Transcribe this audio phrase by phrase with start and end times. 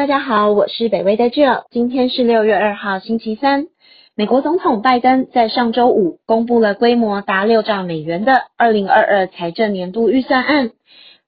[0.00, 1.64] 大家好，我是北威的 Jill。
[1.70, 3.66] 今天是六月二号，星期三。
[4.14, 10.70] 美国总统拜登在上周五公布了规模达六兆美元的二零二二财政年度预算案。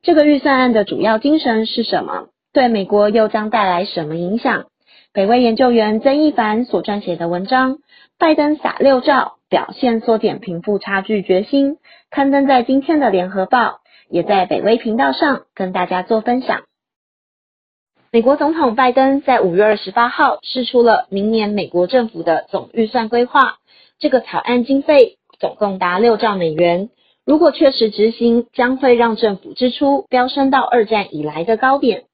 [0.00, 2.28] 这个预算案的主要精神是什么？
[2.54, 4.64] 对美国又将带来什么影响？
[5.12, 7.74] 北威研究员曾一凡所撰写的文章
[8.18, 11.74] 《拜登撒六兆，表现缩减贫富差距决心》，
[12.10, 16.62] 刊登在今天的联合报，也在北威频道上跟大家做分享。
[18.14, 23.54] 美国总统拜登在五月二十八号释出了明年美国政府的总预算规划。
[23.98, 26.90] 这个草案经费总共达六兆美元，
[27.24, 32.04] 如果确实执行，将会让政府支出飙升到二战以来的高点。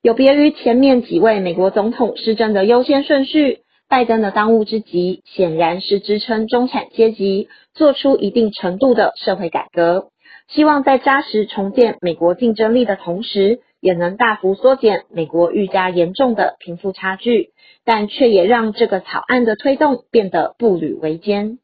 [0.00, 3.58] 有别于前面几位美国总统施政的优先顺序，
[3.90, 10.08] 拜登的当务之急显然是支撑中产阶级，做出一定程度的社会改革，
[10.48, 13.60] 希望在扎实重建美国竞争力的同时。
[13.82, 17.50] 也能大幅缩减美国愈加严重的贫富差距，
[17.84, 21.58] 但却也让这个草案的推动变得步履维艰。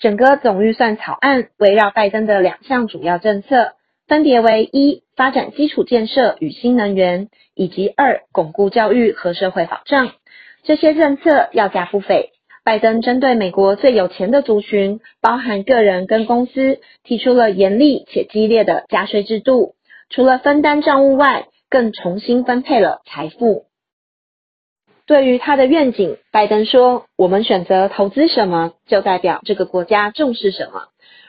[0.00, 3.74] 整个总预算草案围绕拜登的两项主要政策，
[4.08, 10.10] 分别为一、发展基础建设与新能源，以及二、巩固教育和社会保障。
[10.64, 12.32] 这些政策要价不菲。
[12.64, 19.75] 拜登针对美国最有钱的族群，包含个人跟公司，提出了严厉且激烈的加税制度。
[20.08, 23.66] 除了分担账务外，更重新分配了财富。
[25.04, 30.88] 对于他的愿景，拜登说：“我们选择投资什么，就代表这个国家重视什么。”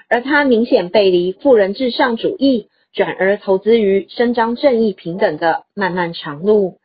[0.09, 6.79] 而他明显背离富人至上主义，转而投资于伸张正义平等的漫漫长路。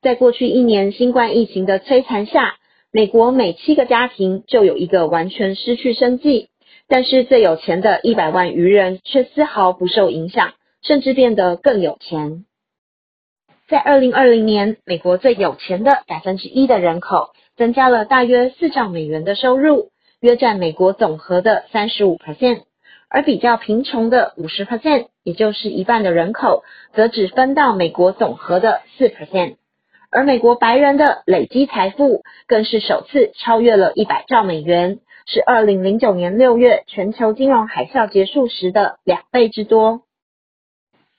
[0.00, 2.54] 在过去一年新冠疫情的摧残下，
[2.92, 6.50] 美国每七个家庭就有一个完全失去生计，
[6.86, 10.52] 但是最有钱的一百万余人却丝毫不受影响。
[10.82, 12.44] 甚至变得更有钱。
[13.68, 19.90] 在二零二零年，美国最有钱的百分之一的人口增加了大约四兆美元的收入，
[20.20, 22.62] 约占美国总和的三十五 percent，
[23.10, 26.64] 而比较贫穷的五十 percent，也就是一半的人口，
[26.94, 29.56] 则只分到美国总和的四 percent。
[30.10, 40.00] 而美国白人的累积财富更是首次超越了一百兆美元，是二零零九年六月全球金融海啸结束时的两倍之多。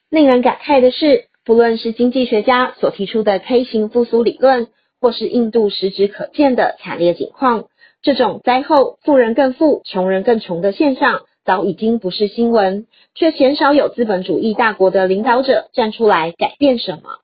[0.09, 4.68] 令人感慨的是，不论是经济学家所提出的 K 型复苏理论，
[5.00, 7.66] 或是印度实质可见的惨烈景况，
[8.02, 17.20] 这种灾后富人更富、穷人更穷的现象，早已经不是新闻，却鲜少有资本主义大国的领导者站出来改变什么。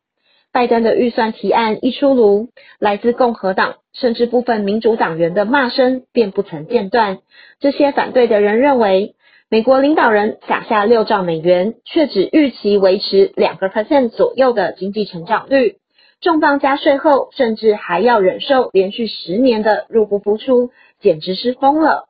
[0.51, 7.17] 拜登的预算提案一出炉，来自共和党甚至部分民主党员的骂声便不曾间断。
[7.59, 9.15] 这些反对的人认为。
[9.47, 15.77] 美国领导人撒下六兆美元，却只预期维持两个 percent 左右的经济成长率，
[16.19, 22.07] 重磅加税后，甚至还要忍受连续十年的入不敷出，简直是疯了。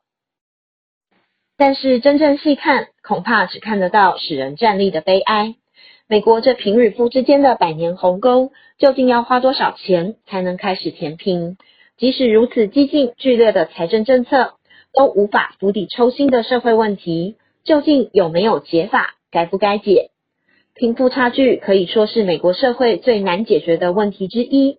[1.58, 5.56] 但是真正细看，恐怕只看得到使人站立的悲哀。
[6.08, 11.58] 美国这贫与富之间的百年鸿沟，究竟要花多少钱才能开始填平？
[11.98, 14.54] 即使如此激进剧烈的财政政策。
[14.96, 19.14] 都无法釜底抽薪的社会问题，究竟有没有解法？
[19.30, 20.10] 该不该解？
[20.74, 24.78] 贫富差距可以说是美国社会最难解决的问题之一。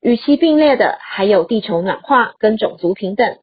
[0.00, 3.38] 与其并列的还有地球暖化跟种族平等。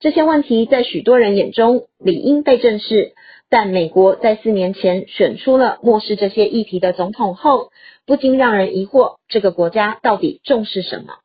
[0.00, 3.12] 这些问题在许多人眼中理应被正视，
[3.50, 7.72] 但美国在四年前选出了漠视这些议题的总统后，
[8.06, 11.18] 不禁让人疑惑：这个国家到底重视什么？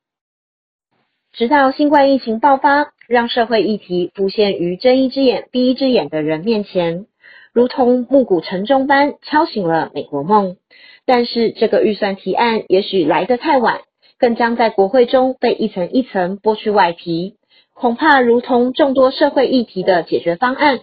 [1.31, 2.92] 直到新冠疫情爆发。
[3.07, 7.05] 让社会议题浮现于睁一只眼闭一只眼的人面前，
[7.51, 10.57] 如同暮鼓晨钟般敲醒了美国梦。
[11.05, 13.81] 但是这个预算提案也许来得太晚，
[14.17, 17.35] 更将在国会中被一层一层剥去外皮。
[17.73, 20.79] 恐怕如同众多社会议题的解决方案，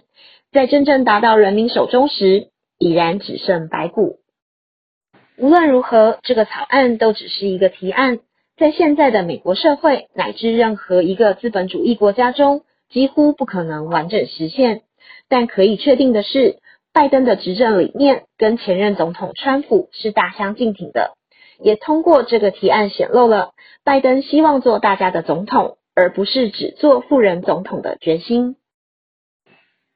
[0.51, 4.17] 在真正达到人民手中时，已然只剩白骨。
[5.37, 8.19] 无论如何，这个草案都只是一个提案。
[8.57, 14.81] 在现在的美国社会，乃至任何一个资本主义国家中，几乎不可能完整实现。
[15.27, 16.57] 但可以确定的是，
[16.93, 21.13] 拜登的执政理念跟前任总统川普是大相径庭的。
[21.59, 23.51] 也通过这个提案显露了
[23.83, 28.55] 拜登希望做大家的总统，而不是只做富人总统的决心。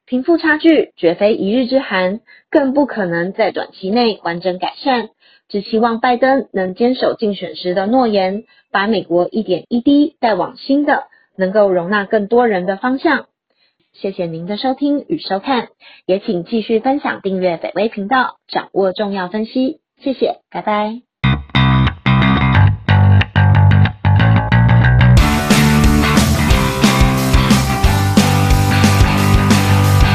[0.06, 2.20] 贫富差距绝非一日之寒，
[2.52, 5.10] 更不可能在短期内完整改善。
[5.48, 11.06] 只希望拜登能坚守竞选时的诺言，把美国一点一滴带往新的、
[11.36, 13.26] 能够容纳更多人的方向。
[13.94, 15.70] 谢谢您的收听与收看，
[16.06, 19.80] 也请继续分享、订阅北威频道，掌握重要分析。
[20.02, 21.05] 谢谢，拜拜。